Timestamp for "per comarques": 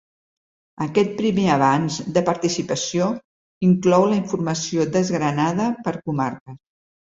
5.87-6.61